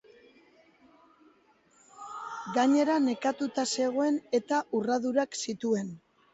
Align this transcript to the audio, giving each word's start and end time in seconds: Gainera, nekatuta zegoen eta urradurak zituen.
Gainera, 2.57 2.97
nekatuta 3.11 3.69
zegoen 3.77 4.21
eta 4.43 4.63
urradurak 4.83 5.43
zituen. 5.47 5.97